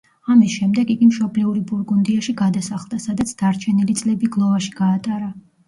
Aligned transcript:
ამის 0.35 0.53
შემდეგ 0.53 0.93
იგი 0.93 1.09
მშობლიური 1.09 1.61
ბურგუნდიაში 1.73 2.35
გადასახლდა, 2.41 3.01
სადაც 3.05 3.37
დარჩენილი 3.45 3.99
წლები 4.03 4.33
გლოვაში 4.39 4.77
გაატარა. 4.85 5.33